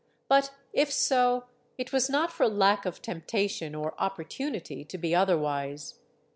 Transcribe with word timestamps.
But 0.27 0.49
if 0.73 0.91
so, 0.91 1.43
it 1.77 1.93
was 1.93 2.09
not 2.09 2.31
for 2.31 2.47
lack 2.47 2.87
of 2.87 3.03
temptation 3.03 3.75
or 3.75 3.93
opportunity 4.01 4.83
to 4.83 4.97
be 4.97 5.13
otherwise. 5.13 5.99